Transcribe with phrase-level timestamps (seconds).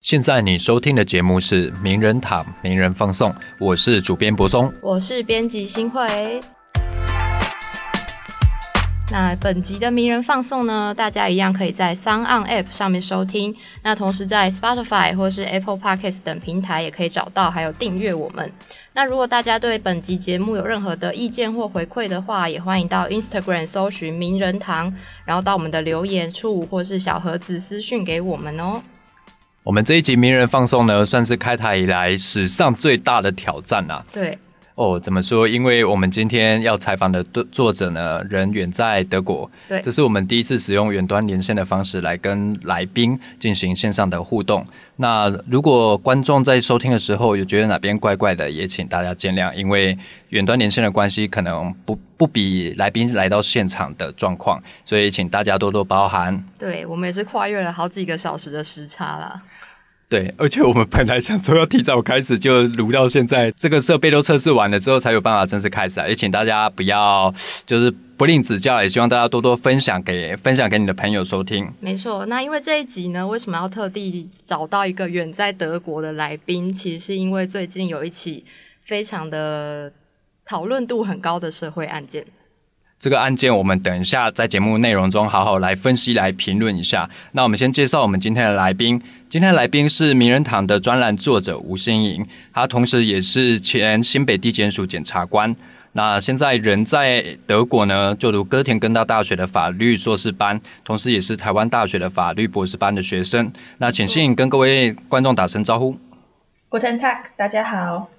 [0.00, 4.72] 现在你收听的节目是《名人堂名人放送》，我是主编柏松。
[4.80, 6.40] 我是编辑新慧。
[9.10, 13.54] 那本集的名人放送呢，大家一样可以在 s o n On App 上面收听。
[13.82, 18.50] 那同时在 Spotify 或是 Apple Podcast 等平台也可以找到，还有订阅我们。
[18.94, 24.94] 那如果大家对本集节目有任何的意见或回馈的话，也欢迎到 Instagram 搜寻名人堂，
[25.26, 28.80] 然后到我们的留言处或是小盒子私讯给我们哦。
[29.62, 34.02] 我们这一集名人放送呢，算是开台以来史上最大的挑战啦。
[34.10, 34.38] 对，
[34.80, 35.46] 哦，怎么说？
[35.46, 39.50] 因为我们今天要采访的作者呢，人远在德国。
[39.68, 44.66] 对，这是我们第一次使用远端连线的方式来跟来宾进行线上的互动。
[44.96, 49.98] 那如果观众在收听的时候有觉得哪边怪怪的，也请大家见谅，因为
[50.30, 56.42] 远端连线的关系，可能不不比来宾来到现场的状况，所以请大家多多包涵。
[56.58, 59.42] 对我们也是跨越了好几个小时的时差啦。
[60.10, 66.08] 对，而且我们本来想说要提早开始，就录到现在，这个设备都测试完了之后，才有办法正式开始啊！
[66.08, 67.32] 也请大家不要
[67.64, 71.72] 就是不吝指教，也希望大家多多分享给分享给你的朋友收听。
[71.78, 76.72] 没错，那因为这一集呢，为什么要特地找到一个远在德国的来宾？
[76.72, 78.44] 其实是因为最近有一起
[78.84, 79.92] 非常的
[80.44, 82.26] 讨论度很高的社会案件。
[83.00, 87.08] 这个案件，我们等一下在节目内容中好好来分析、来评论一下。
[87.32, 89.00] 那我们先介绍我们今天的来宾。
[89.30, 95.56] 今天的来宾是名人堂的专栏作者吴新颖，他同时也是前新北地检署检察官。
[95.92, 103.50] 那现在人在德国呢，就读歌田根大大学的法律硕士班，同时也是台湾大学的法律博士班的学生。
[103.78, 105.96] 那请新颖跟各位观众打声招呼。
[106.68, 108.10] Guten Tag，大家好。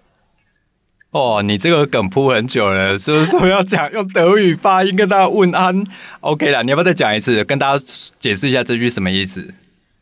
[1.11, 5.83] 哦，你这个梗铺很久了，是不是说要讲用德语发音跟大家问安
[6.21, 7.85] ？OK 了，你要不要再讲一次，跟大家
[8.17, 9.53] 解释一下这句什么意思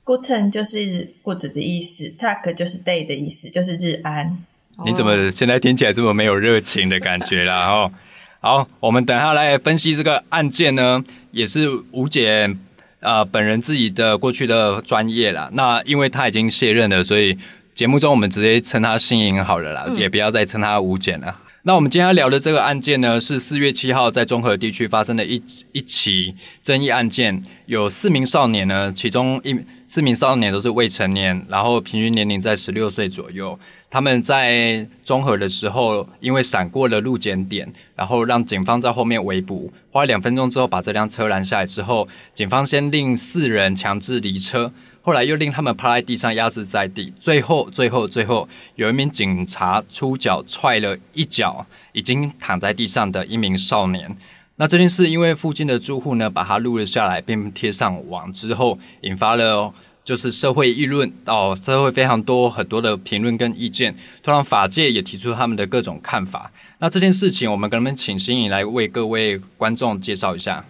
[0.06, 4.38] ？Guten 就是 good 的意思，Tag 就是 day 的意思，就是日安。
[4.86, 7.68] 你怎么现在听起来这么没有热情的感觉啦？
[7.72, 7.92] 哦，
[8.40, 12.56] 好，我们等下来分析这个案件呢，也是吴姐
[13.00, 15.50] 呃本人自己的过去的专业啦。
[15.54, 17.36] 那因为他已经卸任了，所以。
[17.80, 21.40] 节目中我们直接称他新颖好了啦，也不要再称他吴简了。
[21.62, 25.42] 那我们今天要聊的这个案件呢，是四月七号在中和地区发生的一
[25.72, 29.58] 一起争议案件，有四名少年呢，其中一
[29.88, 33.58] 四名少年都是未成年，然后平均年龄在十六岁左右。
[33.90, 44.74] 他们在中和的时候，因为闪过了路检点，然后让警方在后面围捕，花了两分钟之后把这辆车拦下来之后，警方先令四人强制离车。
[45.10, 54.16] 后来又令他们趴在地上压制在地，最后最后最后有一名警察出脚踹了一脚已经躺在地上的一名少年。
[54.58, 59.74] 那这件事因为附近的住户呢把它录了下来，并贴上网之后，引发了
[60.06, 63.96] 就是社会议论，到社会非常多很多的评论跟意见。
[64.22, 66.52] 突然法界也提出他们的各种看法。
[66.78, 70.64] 那这件事情，我们跟他们请新颖来为各位观众介绍一下？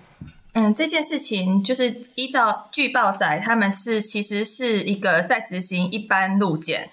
[0.53, 6.89] 嗯，这件事情就是依照据报载，他们是其实是一个在执行一般路检。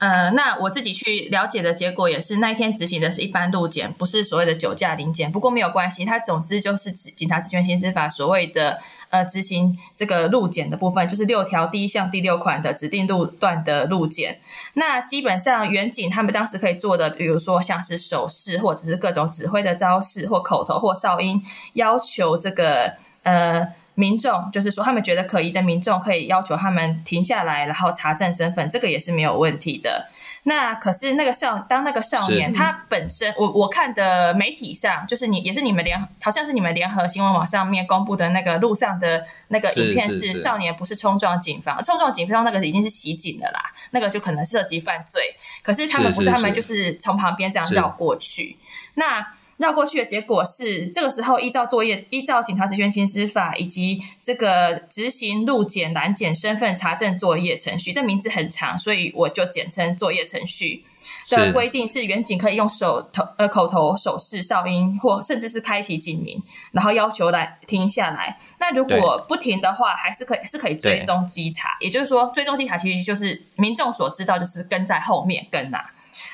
[0.00, 5.30] 呃，那我自己去了解的结果也是，那一天执行的是一般路检，不是所谓的酒驾临检。
[5.30, 8.78] 不过没有关系，它总之就是警察职权行使法所谓的
[9.10, 14.40] 呃执行这个路检的部分，就是六条第一项第六款的指定路段的路检。
[14.72, 21.42] 那基本上远警他们当时可以做的，比如说像是手势或者是各种指挥的招式，或口头或哨音，
[21.74, 23.68] 要求这个呃。
[24.00, 30.08] 民众就是说，他们觉得可疑的民众可以要求他们停下来，然后查证身份，这个也是没有问题的。
[30.44, 45.20] 那可是那个少，当那个少年他本身，我我看的媒体上，就是你也是你们联，好像是你们联合新闻网上面公布的那个路上的那个影片，是少年不是冲撞警方，冲撞警方那个已经是袭警的啦，那个就可能涉及犯罪。
[45.62, 48.56] 可是他们不是，他们就是从旁边这样绕过去。
[48.94, 49.26] 那。
[49.60, 60.82] 绕过去的结果是，这个时候依照作业，依照警察职权行使法以及这个执行路检拦检身份查证作业程序，这名字很长，所以我就简称作业程序。
[61.30, 66.42] 的规定是，远警可以用手头呃口头手势、哨音或甚至是开启警鸣，
[66.72, 68.38] 然后要求来停下来。
[68.58, 75.78] 那如果不停的话，还是可以是可以追踪稽查，也就是说，追踪稽查其实就是民众所知道就是跟在后面跟呐。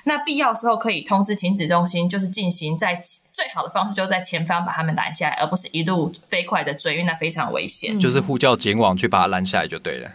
[0.04, 3.00] 那必要时候可以通知停止中心，就是进行在
[3.32, 7.98] 最好的方式，就是在前方把他们拦下来，而不是一路飞快的追，因为那非常危险。
[7.98, 10.10] 就是呼叫警网去把他拦下来就对了。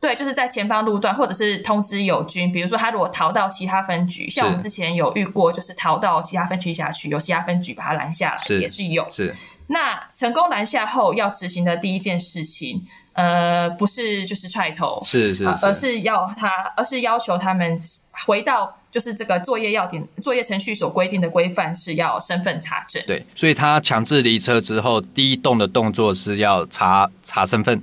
[0.00, 9.06] 对，就是在前方路段，或者是通知友军，比如说他如果逃到其他分局，像我们之前有遇过，就是逃到其他分局辖区，有其他分局把他拦下来，也是有。
[9.10, 9.34] 是。
[9.66, 12.82] 那成功拦下后，要执行的第一件事情，
[13.12, 17.78] 呃，不是就是踹头，是是是，而是要他，而是要求他们
[18.26, 23.02] 回到就是这个作业要点、作业程序所规定的规范，是要身份查证。
[23.06, 27.82] 对，所以他强制离车之后，第一动的动作是要查查身份。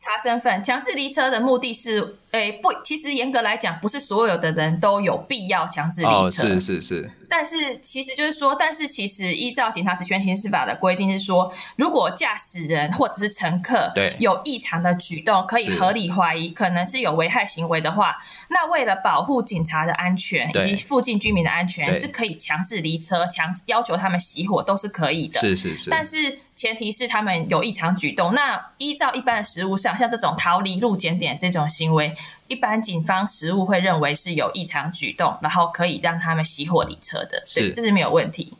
[0.00, 6.12] 查身份，强制离车的目的是，诶，不，其实严格来讲，不是所有的人都有必要强制离车。
[6.12, 7.10] 哦，是是是。
[7.28, 18.16] 但是其实就是说，但是其实依照警察职权行使法的规定是说，如果驾驶人或者是乘客对有异常的举动，可以合理怀疑可能是有危害行为的话，
[18.48, 25.38] 那为了保护警察的安全以及附近居民的安全，是可以强制离车，强要求他们熄火都是可以的。
[25.40, 25.90] 是是是。
[25.90, 26.38] 但是。
[26.54, 28.34] 前提是他们有异常举动。
[28.34, 32.14] 那依照一般的实务上，像这种逃离路检点这种行为，
[32.48, 38.52] 一般警方实务会认为是有异常举动，然后可以让他们熄火离车的，对，这是没有问题。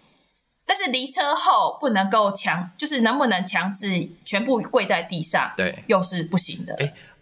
[0.65, 6.77] 但是离车后不能够强，就是能不能强制全部跪在地上，对，又是不行的。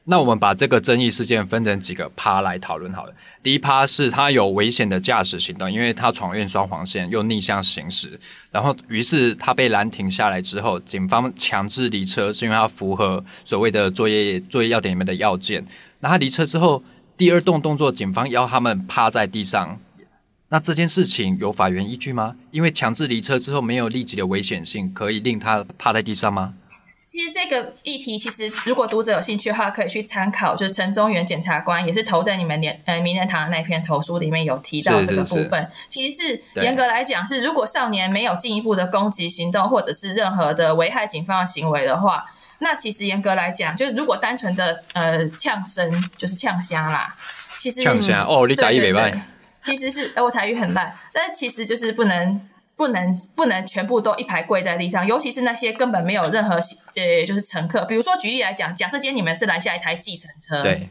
[0.05, 3.15] 那我们把这个争议事件分成几个趴来讨论好了。
[3.43, 8.19] 第一趴是他有危险的驾驶行动，因为他闯越双黄线又逆向行驶，
[8.51, 15.65] 然后于是他被拦停下来之后，警方强制离车，是因为他符合所谓的作业作业要点里面的要件。
[16.01, 16.83] 那他离车之后，
[17.17, 19.79] 第二动动作，警方要他们趴在地上。
[20.49, 22.35] 那这件事情有法源依据吗？
[22.51, 26.55] 因为强制离车之后没有立即的危险性，可以令他趴在地上吗？
[27.05, 35.69] 其实这个议题，其实如果读者有兴趣的话，可以去参考，就是陈中原检察官也是投在你们联呃名人堂的那篇投书里面有提到这个部分。
[35.89, 42.25] 其实是严格来讲，是如果少年没有进一步的攻击行动，或者是任何的危害警方的行为的话，
[42.61, 47.15] 那其实严格来讲，就是如果单纯的呃呛声，就是呛虾啦。
[47.59, 49.23] 其实呛虾哦，你打一百万。
[49.61, 52.41] 其实是我台语很烂，但是其实就是不能。
[52.77, 57.85] 不能不能全部都一排跪在地上，尤其是那些根本没有任何呃，就是乘客。
[57.85, 60.89] 比如说举例来讲，假设今天你们是拦下一台计程车，对，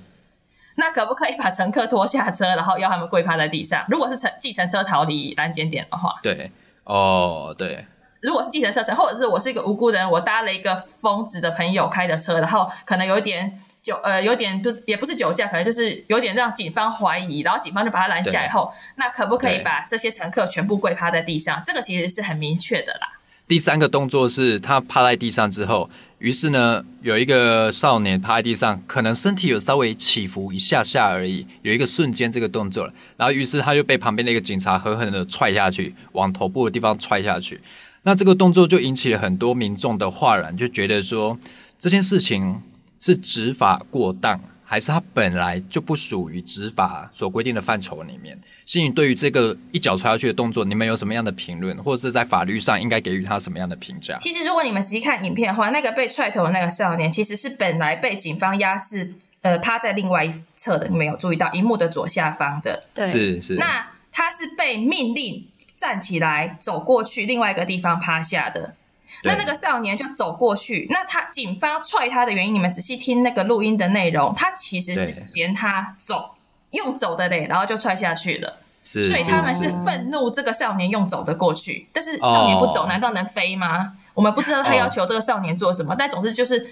[0.76, 3.84] 那可不可以把乘客拖下车，然后要他们跪趴在地上？
[3.88, 6.52] 如果是乘计程车逃离拦检点的话，对，
[6.84, 7.84] 哦，对。
[8.22, 13.62] 如果是计程车程，或者是我是一个无辜的人，我搭了一个疯子的朋友开的车，然后可能有一点。
[13.82, 21.64] 酒呃有点就是也不是酒驾，可能就是有点让警方怀疑，然后警方就把他拦下以后，那可不可以把这些乘客全部跪趴在地上？
[21.66, 23.08] 这个其实是很明确的啦。
[23.48, 37.62] 第三个动作是他趴在地上之后，于是呢有一个少年趴在地上，可能身体有稍微起伏一下下而已，有一个瞬间这个动作了，然后于是他就被旁边那个警察狠狠的踹下去，往头部的地方踹下去。
[38.04, 41.38] 那这个动作就引起了很多民众的哗然，就觉得说
[41.78, 42.62] 这件事情。
[43.02, 48.38] 是执法过当，还是他本来就不属于执法所规定的范畴里面？
[48.66, 54.18] 心宇对于这个一脚踹下去的动作，你们有什么样的评论，或者是在法律上应该给予他什么样的评价？
[54.20, 59.14] 其实，如果你们仔细看影片的话，那个被踹头的那个少年，其实是本来被警方压制，
[59.44, 60.90] 呃，趴在另外一侧的。
[60.90, 62.84] 你们有注意到荧幕的左下方的？
[62.94, 63.56] 对，是是。
[63.56, 65.48] 那他是被命令
[65.80, 68.76] 站起来走过去另外一个地方趴下的。
[69.24, 76.36] 那那个少年就走过去，那他警方踹他的原因，你们仔细听那个录音的内容，他其实是嫌他走
[76.72, 78.58] 用走的嘞，然后就踹下去了。
[78.84, 83.94] 是，所以他们是愤怒这个少年用走的过去，但是少年不走，难道能飞吗？
[84.14, 86.70] 我们不知道他要求这个少年做什么，但总之就是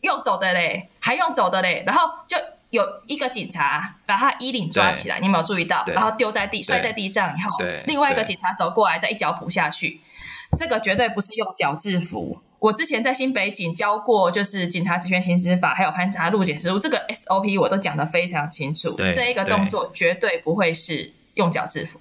[0.00, 2.36] 用走的嘞，还用走的嘞，然后就
[2.74, 5.84] 有一个警察把他衣领抓起来，你有没有注意到？
[5.86, 10.00] 然后丢在地，摔在地上以后，另外一个警察走过来，再一脚扑下去。
[10.58, 12.40] 这个绝对不是用脚制服。
[12.58, 18.96] 我之前在新北警教过，就是警察职权行使法，还有盘查路检实务，这个 SOP 我都讲得非常清楚。
[19.14, 22.00] 这一个动作绝对不会是用脚制服。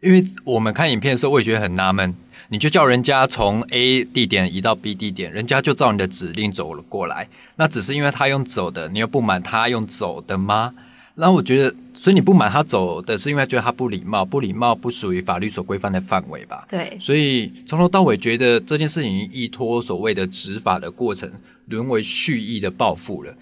[0.00, 2.14] 因为我们看影片的时候，我也觉得很纳闷，
[2.52, 10.74] 你就叫人家从 A 地点移到 B 地点，人家就照你的指令走了过来，那只是因为他用走的，你又不满他用走的吗？
[11.14, 11.74] 然后我觉得。
[11.94, 16.66] 所以你不满他走的是因为觉得他不礼貌，不礼貌不属于法律所规范的范围吧？
[16.68, 16.96] 对。
[16.98, 21.30] 所以从头到尾觉得这件事情依托所谓的执法的过程，
[21.66, 23.32] 沦为蓄意的报复了。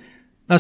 [0.47, 0.59] 那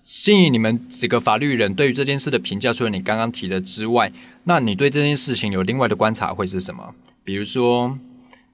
[0.00, 4.10] 心仪你们几个法律人对于这件事的评价，除了你刚刚提的之外，
[4.44, 6.94] 那你对这件事情有另外的观察会是什么？
[7.24, 7.98] 比如说，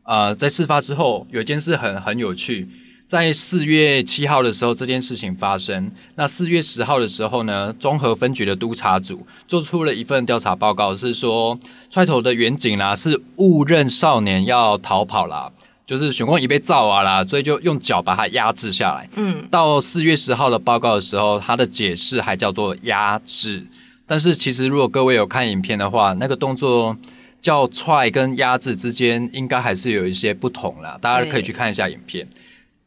[0.05, 2.69] 呃，在事发之后有一件事很很有趣。
[3.07, 5.91] 在四月七号的时候，这件事情发生。
[6.17, 11.59] 那四月十号的时候呢，综合分局的督察组做出了一份调查报告，是说
[11.89, 15.51] 踹头的远景啦是误认少年要逃跑啦，
[15.87, 19.09] 就是熊光已被造啊啦，所以就用脚把他压制下来。
[19.15, 23.67] 嗯，到四月十号的报告的时候，他的解释还叫做压制，
[24.07, 26.95] 但是其实如果各位有看影片的话，那个动作
[27.40, 32.26] 叫踹跟压制之间应该还是有一些不同啦，大家可以去看一下影片。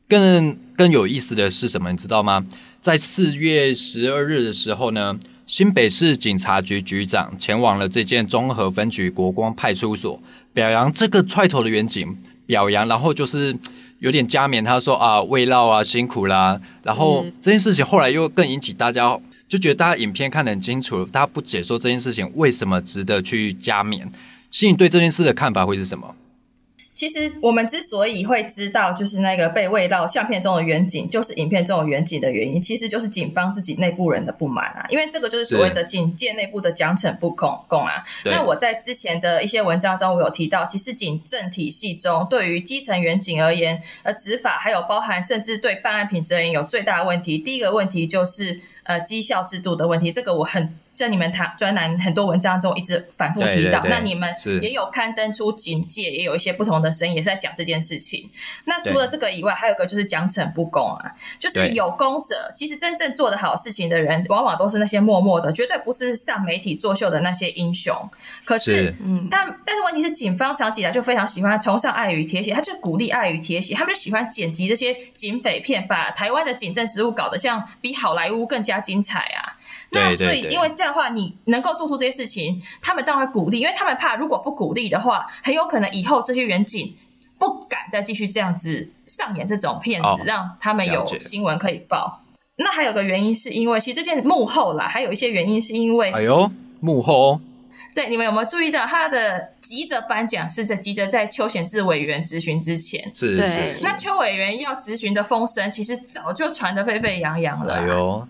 [0.07, 1.89] 更更有意思的是什么？
[1.89, 2.45] 你知道吗？
[2.81, 10.21] 在四月十二日的时候呢，新北市警察局局长前往了这件综合分局国光派出所，
[10.53, 13.55] 表扬这个踹头的远景，表扬，然后就是
[13.99, 16.59] 有点加冕，他说啊，慰劳啊，辛苦啦。
[16.83, 19.17] 然后这件事情后来又更引起大家，
[19.47, 24.11] 就觉得大家影片看得很清楚，大家不解说这件事情为什么值得去加冕。
[24.51, 26.15] 心里对这件事的看法会是什么？
[26.93, 34.85] 其实我们之所以会知道，就是那个被喂到相片中的远景，就是影片中的远景的原因，其实就是警方自己内部人的不满啊。
[34.89, 38.03] 因为这个就是所谓的警界内部的奖惩不公共啊。
[38.25, 47.37] 那我在之前的一些文章中，我有提到，其实警政体系中，对于基层远景而言，呃，执法还有包含甚至对办案品质而言，有最大的问题。
[47.37, 50.77] 第一个问题就是呃绩效制度的问题，这个我很。
[51.01, 58.29] 在你们谈专栏很多文章中一直反复提到，那你们也有刊登出警戒，也有一些不同的声音，也是在讲这件事情。
[58.65, 67.95] 那除了这个以外，还有个就是奖惩不公啊，就是有功者，其实真正做的好事情的人，往往都是那些默默的，绝对不是上媒体作秀的那些英雄。
[68.45, 79.57] 可是，嗯，但但是问题是，警方长期以来就非常喜欢崇尚爱与铁血，他就鼓励爱与铁血，他们就喜欢剪辑这些警匪片，把台湾的警政实务搞得像比好莱坞更加精彩啊。
[79.93, 86.93] 那所以，因为这样的话，你能够做出这些事情，他们当然鼓励，因为他们怕如果不鼓励的话，很有可能以后这些远景
[87.39, 92.21] 不敢再继续这样子上演这种骗子，让他们有新闻可以报。
[92.57, 97.39] 那还有个原因是因为，其实这件幕后啦，还有一些原因是因为，哎呦，幕后，
[97.95, 103.09] 对，你们有没有注意到他的急着颁奖是在急着在邱显志委员质询之前？
[103.13, 103.83] 是是。
[103.83, 107.75] 那邱委员要质询的风声，其实早就传得沸沸扬扬了。
[107.75, 108.27] 哎呦。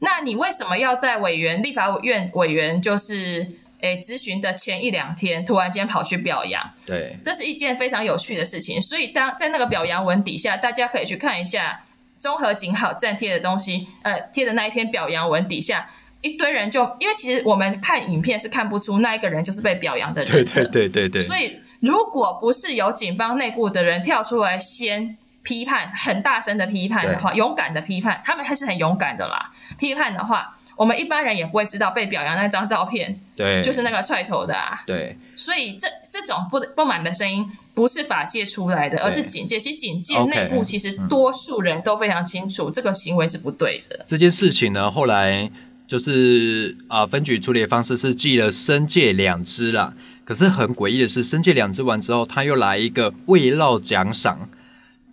[0.00, 3.46] 那你为什么要在委员、立法院委员就是
[3.80, 6.62] 诶咨询的前一两天，突然间跑去表扬？
[6.84, 8.80] 对，这是一件非常有趣的事情。
[8.82, 11.84] 所以当在那个表扬文底下，大家可以去看一下
[12.18, 15.88] 综合警好站贴的东西，呃，贴的那一篇表扬文底下，
[16.20, 21.22] 一堆人就因为其实我们看影片是看不出那一个人就是被表扬的人，对对对对对。
[21.22, 25.16] 所以如果不是有警方内部的人跳出来先。
[25.44, 29.52] 批判很大声的批判的话，勇敢的批判，他们还是很勇敢的啦。
[29.78, 34.82] 批判的话，我们一般人也不会知道被表扬那张照片，对，就是那个踹头的啊。
[34.86, 39.60] 对，所以这这种不不满的声音不是法界出来的，而是警界。
[39.60, 44.04] 其实警界内部其实多数人都非常清楚，这个行为是不对的。
[44.08, 45.48] 这件事情呢，后来
[45.86, 49.92] 就是啊，分局处理的方式是记了申诫两支啦。
[50.24, 54.48] 可是很诡异的是，申诫两支完之后，他又来一个慰劳奖赏。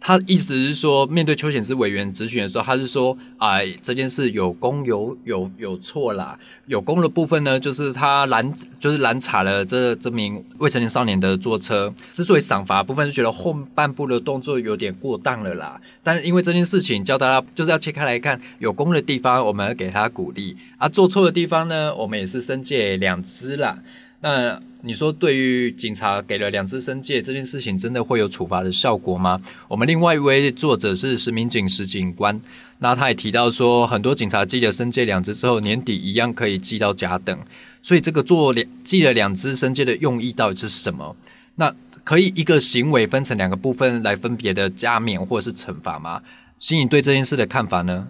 [0.04, 6.38] 他意思是说，面对邱显志委员质询的时候，他是说，哎，这件事有功有有有错啦。
[6.66, 11.94] 有功的部分呢，就是他拦，就是拦查了这这名未成年少年的坐车。
[12.12, 15.80] 之所以赏罚部分，是觉得后半部的动作有点过当了啦。
[16.02, 23.78] 但因为这件事情，教大家就是要切开来看，有功的地方我们要给他鼓励，啊，做错的地方呢，我们也是申诫两支啦。
[24.24, 29.42] 那你说，对于警察给了两只申诫这件事情，真的会有处罚的效果吗？
[29.68, 32.40] 我们另外一位作者是石民警石警官，
[32.80, 37.38] 那他也提到说，很多警察记了申诫两只之后，年底一样可以记到甲等。
[37.82, 41.16] 所以这个做两记了两只申诫的用意到底是什么？
[41.56, 41.74] 那
[42.04, 46.22] 可以一个行为分成两个部分来分别的加冕或者是惩罚吗？
[46.60, 48.08] 新颖对这件事的看法呢？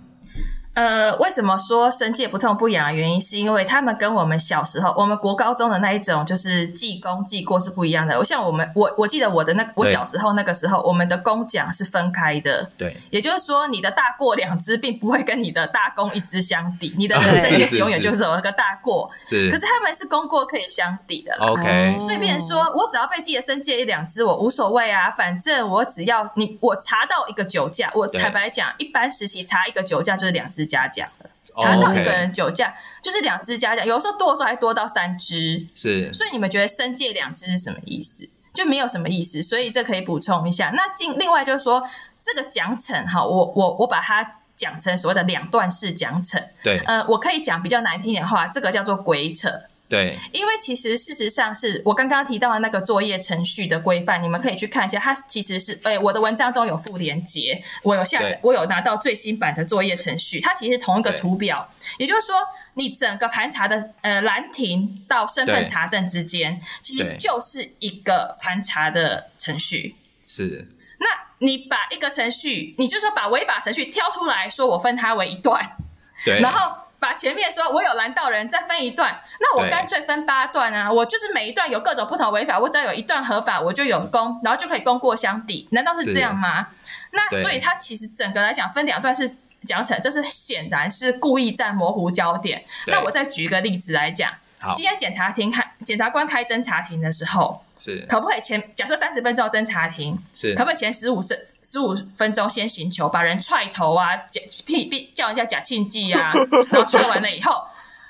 [0.74, 8.18] 呃，为什么说生戒不痛不痒的原因，是因为他们跟我们小时候，我们国高中的那一种就是记功记过是不一样的。
[8.18, 12.70] 我像我们，我我记得我的那我小时候那个时候，我们的功奖是分开的。
[12.78, 19.12] 对，也就是说，你的大过两支并不会跟你的大功一支相抵，你的 人生也是永远就是有一个大过。
[19.22, 21.36] 是，可是他们是功过可以相抵的。
[21.46, 30.62] OK，所以变说我只要被记了生戒一两只，我无所谓啊，反正我只要你我查到一个酒驾，我坦白讲，一般时期查一个酒驾就是两支。
[30.72, 31.30] 支嘉奖的，
[31.62, 32.74] 查到一个人酒驾
[33.04, 35.68] 就是两只加奖，有的时候多的时候还多到三只。
[35.75, 38.30] 是，所以你们觉得申借两只是什么意思？
[38.54, 39.42] 就没有什么意思。
[39.42, 40.72] 所以这可以补充一下。
[40.74, 41.84] 那另另外就是说，
[42.20, 46.42] 这个奖惩哈，我我我把它讲成所谓的两段式奖惩。
[46.63, 49.50] 对，呃，我可以讲比较难听一点话，这个叫做鬼扯。
[49.91, 62.36] 对，因为其实事实上是我刚刚提到的那个作业程序的规范，你们可以去看一下，它其实是，哎，我的文章中有附连接，我有下载，我有拿到最新版的作业程序，它其实同一个图表，也就是说，
[62.75, 69.98] 你整个盘查的呃拦停到身份查证之间，其实就是一个盘查的程序。
[70.24, 70.69] 是，
[71.00, 71.07] 那
[71.45, 75.75] 你把一个程序，你就说把违法程序挑出来说，我分它为一段，
[76.24, 76.77] 对，然后。
[77.01, 80.89] 把前面说我有拦到人再分一段，那我对干脆分八段啊！
[80.91, 85.67] 我就是每一段有各种不同违法，我只要有一段合法，我就有功，然后就可以功过相抵。
[85.72, 86.67] 难道是是这样吗？
[87.10, 92.63] 那所以它其实整个来讲分两段是讲成，这是显然是故意在模糊焦点。
[92.86, 94.31] 那我再举一个例子来讲，
[94.75, 98.06] 今天检察庭开检察官开侦查庭的时候，是。
[98.08, 100.54] 可不可以前假设三十分钟的侦查庭，是。
[100.54, 106.32] 可不可以前十五分十五分钟先寻求，把人踹头啊，假屁屁叫人家假庆忌啊，
[106.70, 107.64] 然后踹完了以后，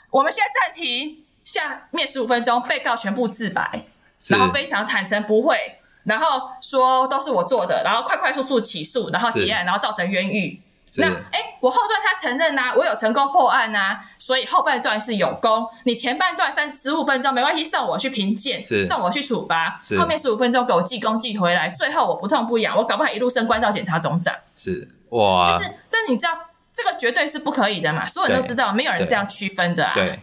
[0.10, 3.86] 我们现在暂停，下面十五分钟，被告全部自白，
[4.30, 5.58] 然后非常坦诚不会，
[6.04, 10.62] 然后说都是我做的，然后快快速速起诉，然后结案，然后造成冤狱。
[10.92, 15.66] 是那哎，我后段他承认呐、我有成功破案呐、所以后半段是有功。
[15.86, 24.36] 你前半段三十五分钟没关系，送我去评鉴，是送我去处罚是，后面十五分钟给我记功记回来，最后我不痛不痒，我搞不好一路升官到检察总长。
[24.54, 26.38] 是哇，就是，但你知道
[26.74, 29.94] 这个绝对是不可以的嘛，所有人都知道，没有人这样区分的啊。
[29.96, 30.20] 对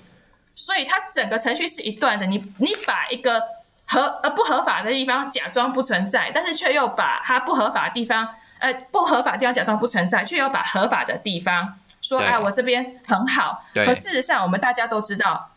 [0.55, 3.41] 所以它整个程序是一段的，你你把一个
[3.87, 8.29] 合呃不合法的地方假装不存在，但是却又把它不合法的地方
[8.61, 15.51] 呃不合法的地方假装不存在，却又把合法的地方说对哎我这边很好，对可事实上我们大家都知道。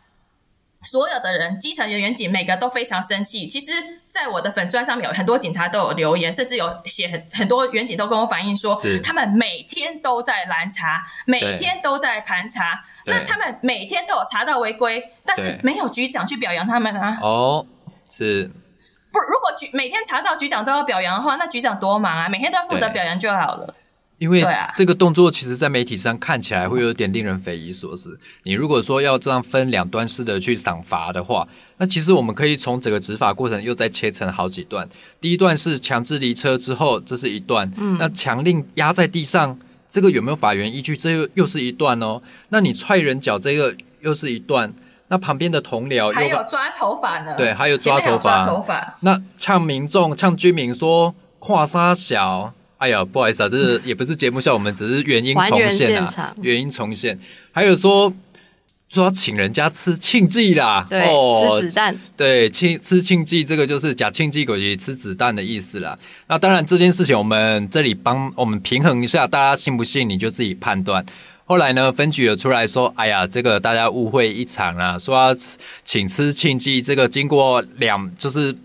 [0.84, 3.46] 所有的人，基层人员警每个都非常生气。
[3.46, 3.72] 其实，
[4.10, 12.84] 在我的粉砖上面有很多警察都有留言，甚至有写很很多员警都跟我反映说是，他们每天都在拦查，每天都在盘查。
[13.06, 17.20] 那他们每天都有查到违规，但是对没有局长去表扬他们啊。
[17.22, 17.64] 哦
[18.10, 18.50] 是
[19.12, 23.76] 不，如果局每天查到局长都要表扬的话，那局长多忙啊，每天都要负责表扬就好了。
[24.18, 28.20] 因为啊这个动作，其实，在媒体上看起来会有点令人匪夷所思。
[28.44, 34.88] 你如果说要这样分两段式的去赏罚的话，那其实我们可以从整个执法过程又再切成好几段。
[35.20, 37.72] 第一段是强制离车之后，这是一段。
[37.78, 39.58] 嗯那强令压在地上，
[39.90, 40.96] 这个有没有法源依据？
[40.96, 42.22] 这又又是一段哦。
[42.50, 44.72] 那你踹人脚，这个又是一段。
[45.12, 48.96] 那旁边的同僚又还有抓头发呢，对还有抓头发抓头发。
[49.02, 57.20] 那呛民众、呛居民说跨沙小，哎呀，不好意思啊，这是也不是节目效，我们只是原因重现啊原因重现。
[57.52, 58.14] 还有说
[58.88, 66.00] 说要请人家吃庆忌啦，对，哦吃子弹，对，庆吃庆忌这个就是假庆忌狗急吃子弹的意思啦。
[66.30, 71.06] 那当然这件事情我们这里帮我们平衡一下，大家信不信你就自己判断。
[71.52, 78.56] 后来呢，分局有出来说，哎呀，这个大家误会一场啦，说要吃请吃庆忌，这个经过两就是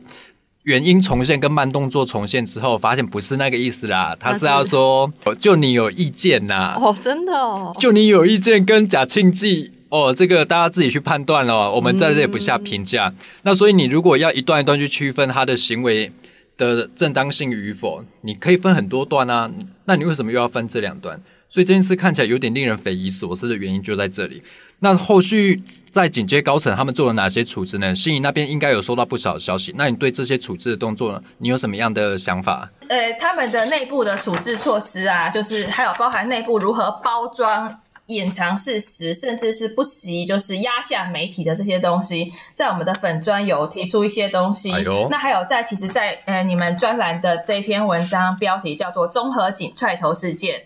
[0.62, 13.12] 原因重现跟慢动作重现之后，发现不是那个意思啦，他是是要说就你有意见呐，哦，真的哦，就你有意见跟假庆忌哦，这个大家自己去判断了，我们在这里不下评价。
[13.42, 16.12] 那所以你如果要一段一段去区分他的行为
[16.56, 19.50] 的正当性与否，你可以分很多段啊。
[19.86, 21.20] 那你为什么又要分这两段？
[21.48, 24.42] 所以这件事看起来有点令人匪夷所思的原因就在这里。
[24.80, 27.94] 那后续在警戒高层他们做了哪些处置呢？
[27.94, 29.72] 心仪那边应该有收到不少消息。
[29.78, 32.70] 那你对这些处置的动作呢，你有什么样的想法？
[32.88, 44.70] 呃，他们的内部的处置措施啊，就是还有包含内部如何包装、掩藏事实，甚至是不惜就是压下媒体的这些东西，在我们的粉专有提出一些东西。
[44.70, 50.64] 哎那还有在其实在，呃你们专栏的这篇文章标题叫做“综合警踹头事件”。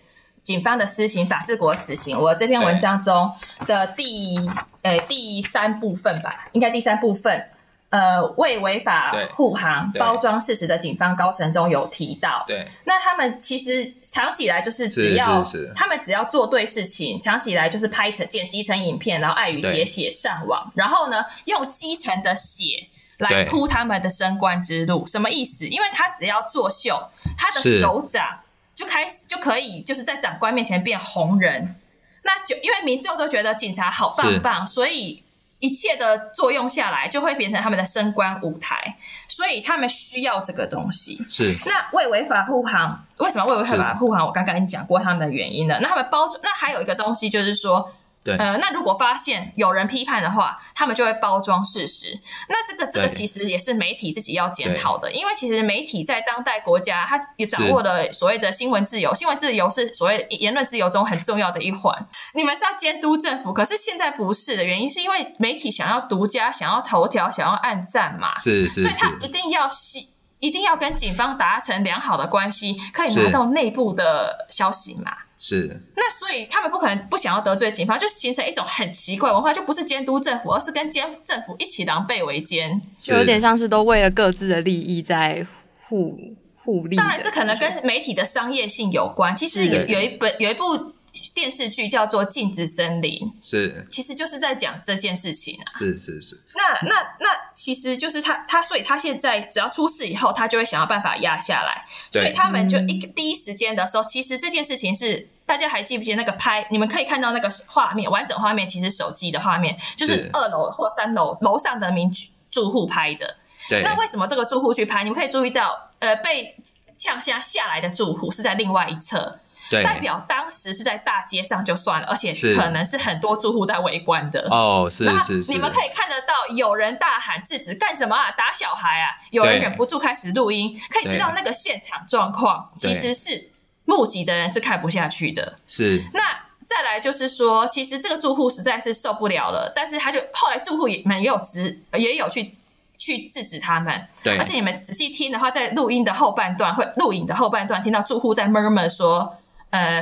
[0.50, 3.30] 警方的私刑法治国死刑，我这篇文章中
[3.68, 4.36] 的第
[4.82, 7.46] 呃第三部分吧，应该第三部分，
[7.90, 15.40] 呃，为违法对护航包装事实的警方高层中有提到，对，那他们其实长期以来就是只要
[15.76, 23.44] 他们只要做对事情，长期以来就是拍成剪辑成影片，然后爱与对铁血上网，然后呢用基层的血来对。
[23.44, 25.06] 铺他们的升官之路。
[25.06, 25.64] 什么意思？
[25.68, 27.00] 因为他只要作秀，
[27.38, 27.78] 他的是。
[27.78, 28.40] 首长
[28.81, 31.77] 就开始就可以就是在长官面前变红人。
[32.23, 35.23] 那就因为民众都觉得警察好棒棒，所以
[35.59, 38.97] 一切的作用下来，就会变成他们的升官舞台，
[39.29, 41.19] 所以他们需要这个东西。
[41.29, 44.27] 是那为违法护航，为什么为违法护航？
[44.27, 45.79] 我刚刚已经讲过他们的原因了。
[45.81, 47.90] 那他们包装，那还有一个东西就是说，
[48.22, 52.20] 对呃，那如果发现有人批判的话，他们就会包装事实。
[52.50, 62.06] 那这个这个其实也是媒体自己要检讨的，因为其实媒体在当代国家，它也掌握了所谓的新闻自由，新闻自由是所谓言论自由中很重要的一环。
[62.35, 68.38] 你们是要监督政府，可是现在不是的原因，是因为媒体想要独家，想要头条，想要暗赞嘛。
[68.38, 75.16] 是是是所以他一定要吸，一定要跟警方达成良好的关系，可以拿到内部的消息嘛。
[75.42, 82.79] 是那所以他们不可能不想要得罪警方，就形成一种很奇怪文化，就不是监督政府，而是跟监政府一起狼狈为奸。
[82.98, 85.46] 就有点像是都为了各自的利益在
[85.88, 86.14] 互
[86.62, 86.94] 互利。
[86.96, 89.35] 当然，这可能跟媒体的商业性有关。
[89.35, 90.92] 其实有有一本有一部
[91.35, 95.66] 电视剧叫做《镜子森林》，是其实就是在讲这件事情啊。
[95.78, 101.85] 是是是，那那那，其实就是他他，所以他现在只要出事以后，他就会想要办法压下来。
[102.11, 106.66] 对所以他们就一第一时间的时候，其实这件事情是大家还记不记得那个拍？
[106.70, 112.11] 你们可以看到那个画面，完整画面，其实手机的画面就是是二楼或三楼楼上的民
[112.50, 113.37] 住户拍的。
[113.68, 115.04] 对那为什么这个住户去拍？
[115.04, 116.56] 你们可以注意到，呃，被
[116.96, 119.38] 呛下下来的住户是在另外一侧，
[119.70, 124.48] 对代表当时是在大街上就算了，而且是可能是很多住户在围观的。
[124.50, 128.33] 哦，是那是是，你们可以看得到，有人大喊制止干什么啊？
[128.33, 129.14] 打小孩啊！
[129.30, 133.50] 有人忍不住开始录音，可以知道那个现场状况其实是
[133.85, 135.56] 目击的人是看不下去的。
[135.66, 136.20] 是那
[136.66, 142.52] 再来就是说，其实这个住户实在是受不了了，但是他就后来住户也们也有直也有去
[142.98, 149.37] 去制止他们，对而且你们仔细听的话，在录音的后半段会录影的后半段听到住户在 murmur 说，
[149.70, 150.00] 呃，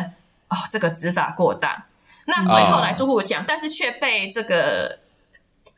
[0.49, 1.71] 哦，这个执法过当。
[2.27, 4.99] 那所以后来住户讲，但是却被这个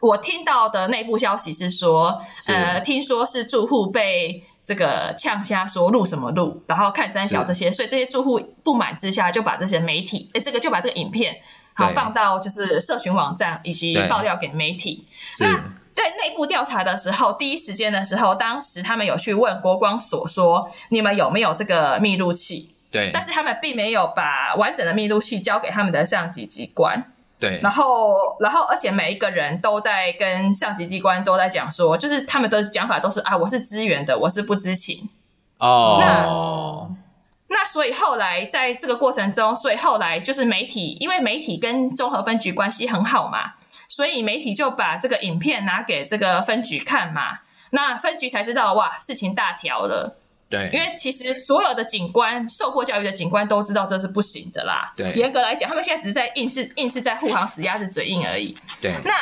[0.01, 11.37] 我听到的内部消息是说，是呃，听说是住户被这个呛瞎说录什么录，然后看三小是这些，所以这些住户不满之下就把这些媒体，哎，这个就把这个影片
[11.75, 15.07] 好放到就是社群网站以及爆料给媒体。
[15.39, 15.55] 那
[15.95, 22.75] 在内部调查的时候，第一时间的时候，当时他们有去问国光所说，你们有没有这个密录器？
[22.91, 27.13] 对但是他们并没有把完整的密录器交给他们的上级机关。
[27.39, 35.09] 对然后，然后，而且每一个人都在跟上级机关都在讲说，就是他们的讲法都是啊，我是支援的，我是不知情。
[35.57, 36.95] 哦，
[37.49, 43.55] 那所以后来在这个过程中，所以后来就是媒体，因为媒体跟综合分局关系很好嘛，
[43.89, 47.39] 所以媒体就把这个影片拿给这个分局看嘛。
[47.71, 50.20] 那分局才知道哇，事情大条了。
[50.51, 54.93] 对，因为其实所有的警官受过教育的警官都知道这是不行的啦。
[54.97, 58.59] 对严格来讲，他们现在只是在硬是硬是在护航死鸭子嘴硬而已。
[58.83, 59.13] 对那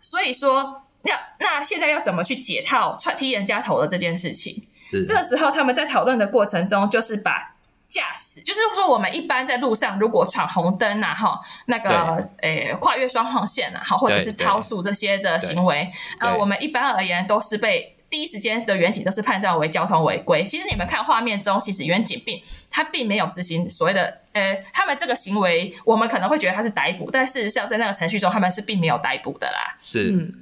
[0.00, 4.68] 所以说，要那现在要怎么去解套踹踢人家头的这件事情？
[4.80, 7.56] 是这个时候他们在讨论的过程中，就是把
[7.88, 17.96] 驾驶，就是说我们一般在路上如果闯红灯啊，哈，那个诶跨越双黄线啊，好，或者是超速这些的行为，呃，我们一般而言都是被。
[18.10, 20.46] 第一时间的远景都是判断为交通违规。
[20.46, 22.40] 其实你们看画面中，其实远景并
[22.70, 29.74] 他并没有执行所谓的，呃，他们这个行为，我们可能会觉得他是逮捕，但事实上在那个程序中，他们是并没有逮捕的啦。
[29.78, 30.10] 是。
[30.10, 30.32] 嗯，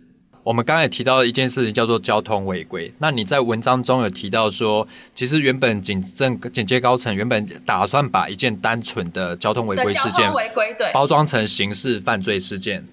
[0.44, 2.94] 我们刚才也提到一件事情叫做交通违规。
[2.98, 12.86] 那你在文章中有提到说，其实原本警政警戒高层原本打算把一件单纯的交通违规事件通违规，对，包装成刑事犯罪事件。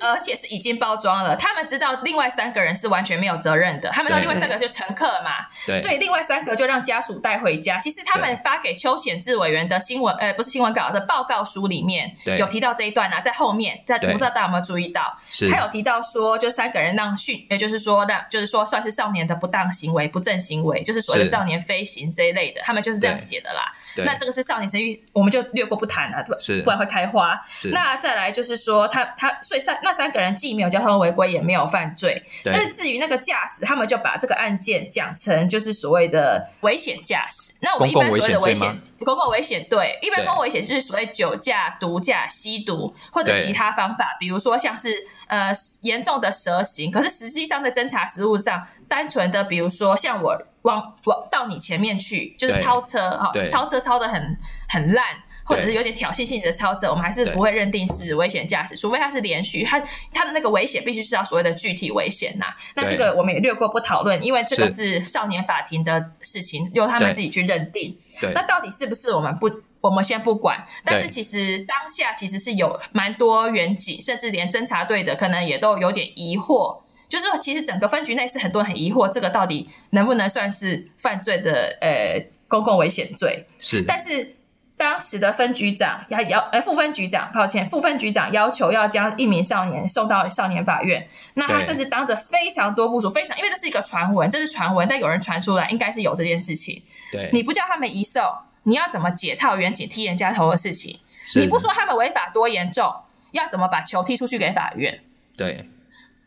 [0.00, 1.36] 而且是已经包装了。
[1.36, 7.78] 他们知道另外三个人是完全没有责任的，他们知道另外三个就乘客嘛，所以另外三个就让家属带回家。
[7.78, 15.16] 其实他们发给邱显志委员的新闻，呃，不是新闻稿的报告书里面有提到这一段啊，在后面，在我不知道大家有没有注意到，
[15.50, 23.20] 他有提到说，就三个人让训，也就是说让，就是说算是少年的不当行为、不正行为，就是所谓的少年飞行这一类的，他们就是这样对。
[23.20, 23.72] 写的啦。
[23.96, 27.40] 对那这个是少年程序，我们就略过不谈了，是不然会开花。
[27.48, 32.22] 是那再来就是说，他他所以三那三个人既没有交通违规，也没有犯罪。
[32.44, 37.52] 对但是至于那个驾驶，他们就把这个案件讲成就是所谓的危险驾驶。
[37.60, 44.94] 那我们一般所谓的危险险，公共危险对，一般对公共危险就是所谓酒驾、毒驾、吸毒或者其他方法，比如说像是
[45.26, 46.90] 呃严重的蛇行。
[46.90, 54.36] 可是实际上在侦查实务上，单纯的比如说像我往往到你前面去，就是超车哈对，超车超的很
[54.68, 55.04] 很烂。
[55.42, 62.46] 或者是有点挑衅性质的超车，我们还是不会认定是危险驾驶，除非它是连续，它它的那个危险必须是要所谓的具体危险呐、
[62.76, 67.98] 那这个我们也略过不讨论，因为这个是是少年法庭的事情，由他们自己去认定。
[68.32, 70.64] 那到底是不是我们不，我们先不管。
[70.84, 76.80] 但是其实当下其实是有蛮多远景，甚至连侦查队的可能也都有点疑惑。
[77.10, 83.44] 就是其实整个分局内是很多人很疑惑，这个到底能不能算是犯罪的呃公共危险罪？
[83.58, 84.36] 是但是
[84.76, 91.06] 当时的分局长要要呃副分局长，抱歉，副分局长要求要将一名少年送到少年法院。
[91.34, 96.82] 那他甚至当着非常多部署，非常因为这是一个传闻，这是传闻，但有人传出来，应该是有这件事情。
[97.12, 98.22] 对，你不叫他们移送，
[98.62, 100.98] 你要怎么解套远景踢人家头的事情？
[101.24, 102.90] 是你不说他们违法多严重，
[103.32, 105.00] 要怎么把球踢出去给法院？
[105.36, 105.68] 对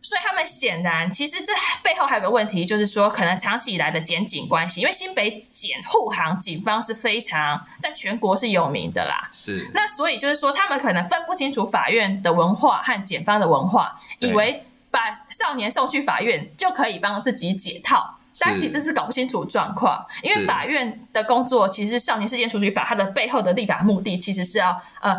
[0.03, 9.29] 所以他们显然，其实这背后还有个问题，就是说，可能长期以来的检警关系，因为新北检护航警方是非常在全国是有名的啦。
[9.31, 18.19] 是那所以就是说，他们可能分不清楚法院的文化和检方的文化，以为把少年送去法院就可以帮自己解套。
[18.39, 25.15] 但其实这是搞不清楚状况，因为法院的工作其实《少年事件处理法》它的背后的立法目的其实是要呃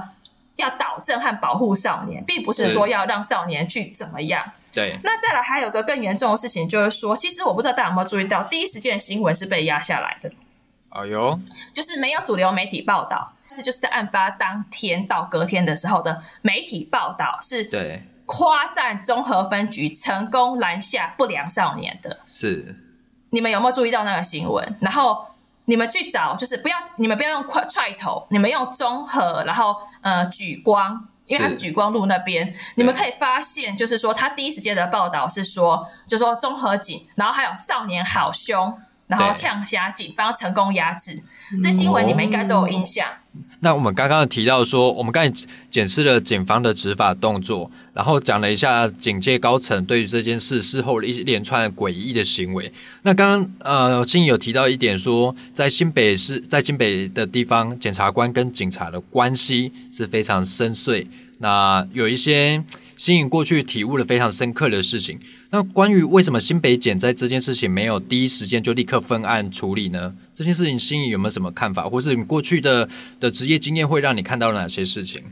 [0.57, 4.45] 要导正和保护少年，并不是说要让少年去怎么样。
[4.73, 10.31] 对，那再来还有个更严重的事情，就是说，其实我不知道大家有没有注意到，第一时间的新闻是被压下来的，
[10.88, 11.38] 哎呦，
[11.73, 22.19] 就是没有主流媒体报道，但是就是在案发当天到隔天的时候的媒体报道是对，夸赞综合分局成功拦下不良少年的。
[22.27, 22.75] 是，
[23.31, 24.77] 你们有没有注意到那个新闻？
[24.81, 25.25] 然后
[25.66, 41.23] 你们去找，就是不要你们不要用快踹头，你们用综合，然后呃举光，因为它是是举光路那边，你们可以发现，就是说他第一时间的报道是说，就说综合警，然后还有少年好凶，然后对呛虾，警方成功压制。
[41.62, 43.07] 这新闻你们应该都有印象。
[43.61, 52.73] 那我们刚刚提到说，我们刚才检视了警方的执法动作，然后讲了一下警界高层对于这件事事后的一连串诡异的行为。
[53.03, 61.07] 那刚刚呃，青有提到一点说，在新北市，在新北的地方，检察官跟警察的关系是非常深邃。
[61.38, 62.62] 那有一些
[62.97, 65.19] 新颖过去体悟了非常深刻的事情。
[65.55, 70.12] 那关于为什么新北检在这件事情没有第一时间就立刻分案处理呢？
[70.35, 72.88] 这件事情新颖有没有什么看法，或是你过去的
[73.21, 75.23] 的职业经验会让你看到哪些事情？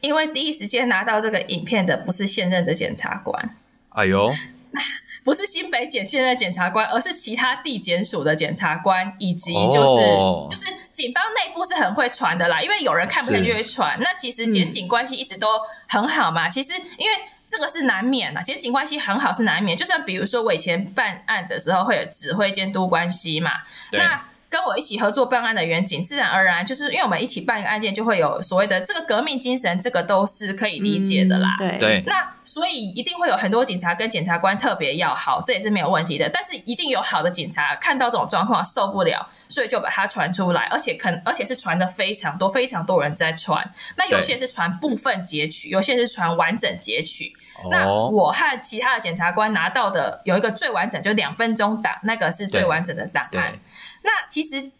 [0.00, 3.56] 因为第一时间拿到这个影片的不是现任的检察官，
[3.90, 4.28] 哎呦，
[5.22, 12.60] 不是新北检现任的检察官，而是其他地检署的检察官，以及就是、哦就是警方内部是很会传的啦。
[12.60, 15.46] 因为有人看不见就会传，那其实检警关系一直都
[15.86, 16.48] 很好嘛。
[16.48, 17.16] 其实因为
[17.48, 19.76] 这个是难免啦，检警关系很好是难免。
[19.76, 23.52] 就像比如说我以前办案的时候会有指挥监督关系嘛，
[23.92, 24.20] 那
[24.56, 31.54] 跟我一起合作办案的远景，自然而然就是因为我们一起办一个案件，就会有所谓的这个革命精神，这个都是可以理解的啦。
[31.58, 36.30] 对对，那所以一定会有很多警察跟检察官特别要好，这也是没有问题的。
[36.30, 43.62] 但是一定有好的警察看到这种状况受不了，所以就把它传出来，而且可而且是传的非常多，非常多人在传。
[43.98, 47.30] 那有些是传部分截取，有些是传完整截取。
[47.70, 53.58] 那哦，我和其他的检察官拿到的有一个最完整，就两分钟档，那个是最完整的档案。，
[54.02, 54.70] 那其实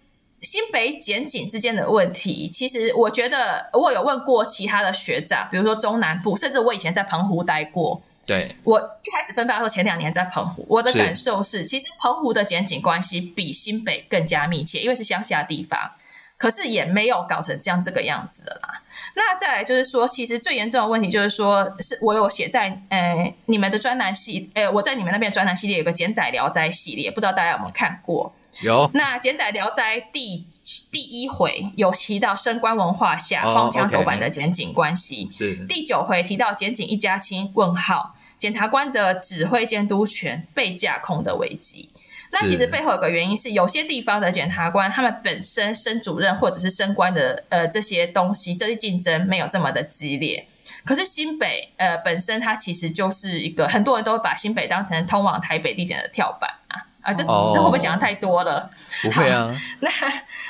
[0.42, 8.00] 新北检警之间的问题，其实我觉得我有问过其他的学长，比如说中南部，甚至我以前在澎湖待过。
[8.26, 15.92] 对，我一开始分发的时候，前两年在澎湖，我的感受是，其实澎湖的检警关系比新北更加密切，因为是乡下地方。
[16.36, 18.82] 可是也没有搞成这样这个样子的啦。
[19.14, 28.34] 那再来就是说，其实最严重的问题就是说，是我有写在呃你们的专栏系，呃我在你们那边的专栏系列有个简仔聊斋系列，不知道大家有没有看过？
[28.62, 30.46] 有，那简仔聊斋第
[30.90, 41.90] 第一回有提到升官文化下哦荒腔走板的检警关系，是，第九回提到检警一家亲问号，检察官的指挥监督权被架空的危机。
[42.32, 50.46] 那其实背后有个原因是，有些地方的检察官他们本身升主任或者是升官的呃这些东西，这些竞争没有这么的激烈。
[50.84, 58.68] 可是新北呃本身它其实就是一个很多人都把新北当成通往台北地检的跳板啊啊，这、哦这会不会讲的太多了？
[59.02, 59.88] 不会啊，那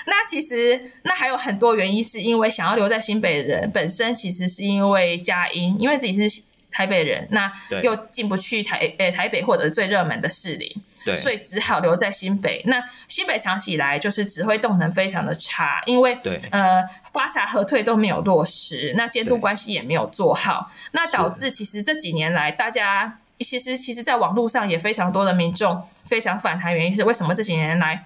[0.06, 6.42] 那其实那还有很多原因，是因为想要留在新北的人本身其实是因为佳音，因为自己是
[6.76, 7.50] 台北人，那
[7.82, 10.70] 又进不去台呃台北或者最热门的士林，
[11.06, 12.62] 对，所以只好留在新北。
[12.66, 12.76] 那
[13.08, 16.84] 新北长期以来就是指挥动能非常的差，因为对呃
[17.14, 28.04] 发查核退都没有落实，那监督关系也没有做好，那导致其实这几年来大家其实其实在网络上也非常多的民众非常反弹，原因是为什么这几年来。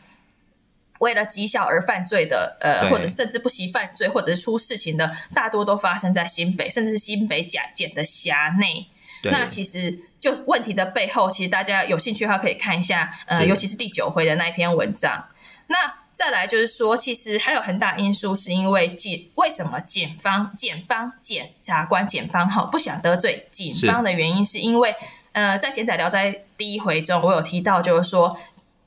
[1.01, 8.87] 为了绩效而犯罪的，呃，或者甚至不惜犯罪，或者是出事情的，大多都发生在新北，甚至是新北甲检的辖内。
[9.23, 15.27] 对那其实就问题的背后，其实大家有兴趣的话可以看一下，呃，尤其是第九回的那一篇文章。
[15.67, 15.77] 那
[16.15, 24.95] 再来就是说，其实还有很大因素是因为检为什么检方、检方、检察官、检方哈不想得罪警方的原因，是因为
[25.33, 28.37] 呃，在《检仔聊斋》第一回中，我有提到，就是说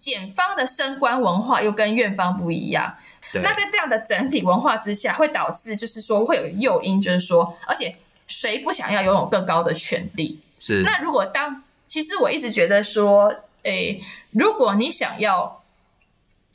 [0.03, 2.93] 检方的升官文化又跟院方不一样。
[3.35, 7.95] 那在这样的整体文化之下，会导致就是说会有诱因，就是说，而且
[8.27, 10.41] 谁不想要拥有更高的权利？
[10.59, 15.63] 是，那如果当其实我一直觉得说，诶，如果你想要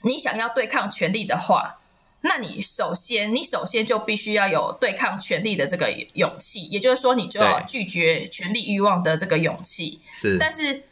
[0.02, 1.78] 你想要对抗权力的话，
[2.20, 10.00] 那你首先你首先就必须要有对抗权力的这个勇气，也就是说，你就要拒绝权力欲望的这个勇气。
[10.12, 10.84] 是，但是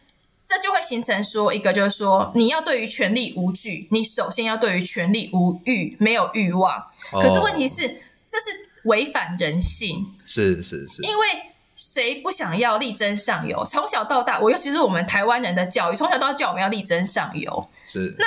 [0.47, 6.87] 这就会形成说一个，就是说你要对于权力无惧，你首先要对于权力无欲，没有欲望。
[7.11, 7.89] 可是问题哦是，
[8.27, 11.27] 这是违反人性，是是是，因为
[11.75, 13.65] 谁不想要力争上游？
[13.65, 17.69] 从小到大，我尤其是我们台湾人的教育，从小到大教我们要力争上游。
[17.85, 18.27] 是，那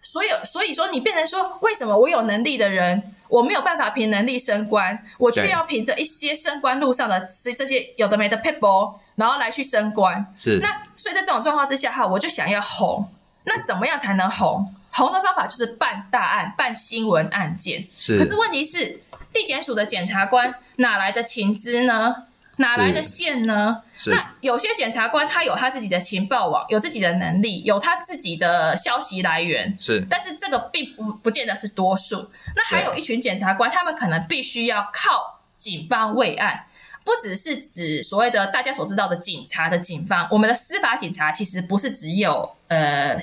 [0.00, 10.26] 所有所以说，你变成说，为什么我有能力的人，我没有办法凭能力升官，我却要凭着一些升官路上的这这些有的没的 people，然后来去升官。
[10.34, 13.06] 是那所以在这种状况之下，哈，我就想要红。
[13.44, 14.74] 那怎么样才能红？
[14.90, 17.86] 红的方法就是办大案、办新闻案件。
[17.88, 19.00] 是，可是问题是，
[19.32, 22.24] 地检署的检察官哪来的情资呢？
[22.56, 23.82] 哪来的线呢？
[23.96, 32.30] 是那有些检察官他有他自己的情报网，有自己的能力，有他自己的消息来源，是但是这个并不不见得是多数。
[32.54, 36.66] 那还有一群检察官，他们可能必须要靠警方慰案。
[37.10, 43.18] 不只是指所谓的大家所知道的警察的警方，我们的司法警察其实不是只有呃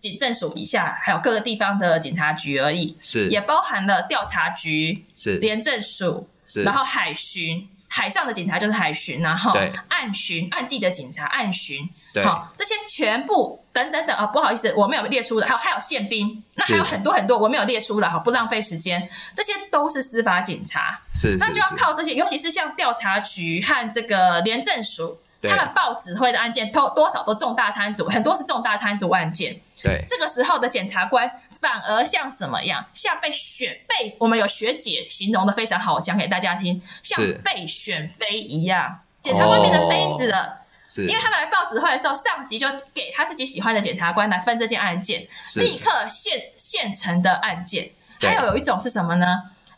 [0.00, 3.28] 警政署以下，还有各个地方的警察局而已，是。
[3.28, 5.36] 也包含了调查局、是。
[5.36, 9.72] 廉政署，是，然后海巡，海上的警察就是海巡，然后对。
[9.88, 12.22] 岸巡，岸际的警察岸巡，对。
[12.22, 25.18] 好，这些全部等等等啊，不好意思，我没有列出的，还有还有宪兵，那还有很多很多我没有列出了，哈，不浪费时间，这些都是司法警察，是那就要靠这些，尤其是像调查局和这个廉政署。
[25.42, 29.54] 他们报指挥的案件都多少都重大贪渎，很多是重大贪渎案件。
[29.80, 30.02] 对。
[30.04, 31.30] 这个时候的检察官
[31.60, 32.84] 反而像什么样？
[32.92, 40.62] 像被选被我们有学姐形容的非常好，我讲给大家听，像被选妃一样，检察官变成妃子了。
[40.88, 47.90] 是因为他们来报指挥的时候，上级就给他自己喜欢的检察官来分这件案件，立刻现现成的案件。
[48.20, 49.26] 还有有一种是什么呢？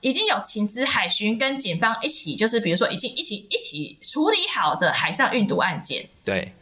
[0.00, 6.08] 已经有情资海巡跟警方一起，就是比如说已经一起一起处理好的海上运毒案件。
[6.24, 6.54] 对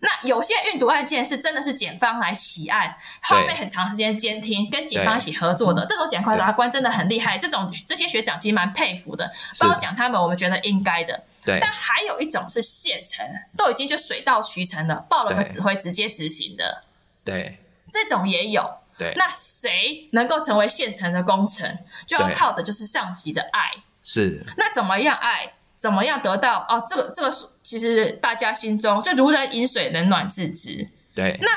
[0.00, 2.96] 那有些运毒案件是真的是检方来起案，
[3.28, 7.36] 对花费很长时间监听，跟警方一起合作的，这种检察官真的很厉害。
[7.36, 11.24] 这种这些学长其实蛮佩服的，是包括讲他们，我们觉得应该的。
[11.44, 16.84] 对但还有一种是现成，都已经就水到渠成了，报了个对指挥直接执行的，
[17.24, 17.58] 对
[17.92, 18.70] 这种也有。
[18.98, 23.70] 对，那谁能够成为现成的工程，就要靠的就是上级的爱。
[24.02, 25.52] 是那怎么样爱？
[25.78, 26.66] 怎么样得到？
[26.68, 30.88] 哦，这个这个其实大家心中就如人饮水，冷暖自知。
[31.14, 31.48] 对那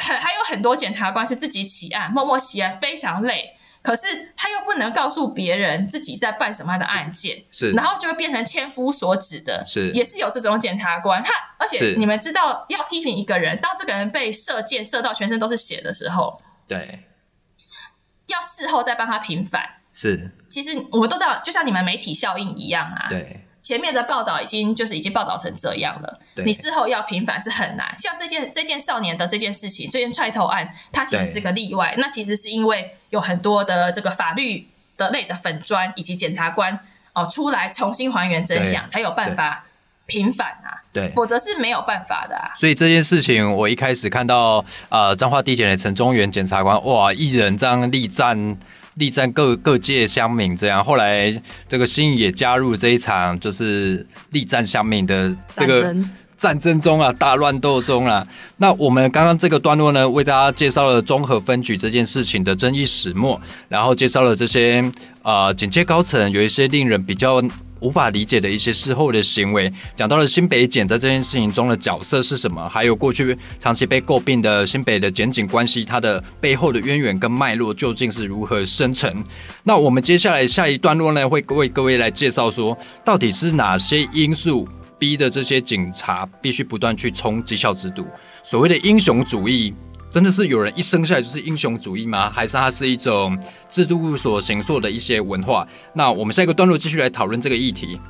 [0.00, 3.52] 还还有很多检察官是自己起案，默默起案，非常累。
[3.82, 11.22] 可是他又不能告诉别人自己在办什么样的案件，是然后就会变成千夫所指的，是也是有这种检察官。
[11.22, 17.04] 他而且你们知道，要批评一个人，当这个人被射箭射到全身都是血的时候，对
[18.26, 19.62] 要事后再帮他平反。
[19.92, 27.92] 是，其实我们都知道，就像你们媒体效应一样啊，对前面的报道已经就是已经报道成这样了，对你事后要平反是很难。
[27.98, 31.92] 像这件这件少年的这件事情，这件踹头案，它其实是个例外。
[31.98, 36.78] 那其实是因为有很多的这个法律的类的粉砖以及检察官
[37.12, 39.64] 哦出来重新还原真相，才有办法
[40.06, 41.10] 平反啊，对。
[41.10, 42.54] 否则是没有办法的啊。
[42.54, 48.56] 所以这件事情，我一开始看到呃彰化地检的陈中原检察官，哇，一人这样力战
[48.96, 55.96] 力战各各界乡民，这样后来这个新颖也加入这一场就是力战乡民的这个
[56.36, 58.26] 战争中啊，大乱斗中啊。
[58.58, 64.84] 那我们刚刚这个段落呢，为大家介绍了综合分局这件事情的争议始末，然后介绍了这些
[65.22, 67.42] 呃警界高层有一些令人比较。
[67.80, 79.24] 无法理解的一些事后的行为，讲到了新北检在这件事情中的角色是什么，还有过去长期被诟病的新北的检警关系，它的背后的渊源跟脉络究竟是如何生成？
[79.62, 84.66] 那我们接下来下一段落呢，会为各位来介绍说，到底是哪些因素
[84.98, 88.06] 逼的这些警察必须不断去冲绩效制度？
[88.42, 89.74] 所谓的英雄主义，
[90.10, 92.30] 真的是有人一生下来就是英雄主义吗？
[92.30, 93.38] 还是它是一种
[93.68, 95.66] 制度所形塑的一些文化？
[95.92, 98.00] 那我们下一个段落继续来讨论这个议题。